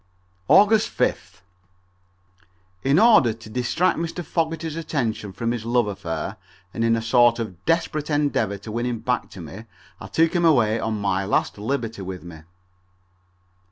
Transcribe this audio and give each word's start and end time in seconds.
August 0.47 0.89
5th. 0.97 1.41
In 2.81 2.97
order 2.97 3.33
to 3.33 3.49
distract 3.51 3.99
Mr. 3.99 4.25
Fogerty's 4.25 4.75
attention 4.75 5.31
from 5.31 5.51
his 5.51 5.63
love 5.63 5.85
affair 5.85 6.37
and 6.73 6.83
in 6.83 6.95
a 6.95 7.03
sort 7.03 7.37
of 7.37 7.63
desperate 7.65 8.09
endeavor 8.09 8.57
to 8.57 8.71
win 8.71 8.87
him 8.87 8.97
back 8.97 9.29
to 9.29 9.39
me 9.41 9.65
I 9.99 10.07
took 10.07 10.33
him 10.33 10.43
away 10.43 10.79
on 10.79 10.99
my 10.99 11.23
last 11.25 11.59
liberty 11.59 12.01
with 12.01 12.23
me. 12.23 12.39